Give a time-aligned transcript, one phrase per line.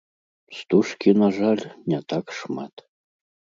[0.59, 1.63] Стужкі, на жаль,
[1.93, 2.87] не так шмат.